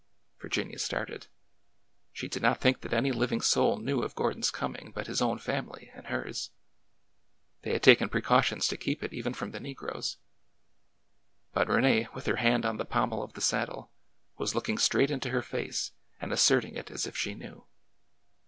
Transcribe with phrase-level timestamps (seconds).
[0.39, 1.27] Virginia started.
[2.11, 5.37] She did not think that any living soul knew of Gordon's coming but his own
[5.37, 6.49] family and hers.
[7.61, 10.17] They had taken precautions to keep it even from the ne groes.
[11.53, 13.91] But Rene, with her hand on the pommel of the saddle,
[14.39, 17.67] was looking straight into her face and asserting it as if she knew.